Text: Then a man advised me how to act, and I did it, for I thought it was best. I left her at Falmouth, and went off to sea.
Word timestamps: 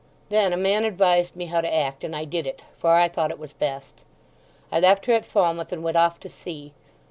Then 0.29 0.51
a 0.51 0.57
man 0.57 0.83
advised 0.83 1.35
me 1.35 1.45
how 1.45 1.61
to 1.61 1.71
act, 1.71 2.03
and 2.03 2.15
I 2.15 2.25
did 2.25 2.47
it, 2.47 2.63
for 2.75 2.89
I 2.89 3.07
thought 3.07 3.29
it 3.29 3.37
was 3.37 3.53
best. 3.53 4.01
I 4.71 4.79
left 4.79 5.05
her 5.05 5.13
at 5.13 5.27
Falmouth, 5.27 5.71
and 5.71 5.83
went 5.83 5.95
off 5.95 6.19
to 6.21 6.29
sea. 6.31 6.73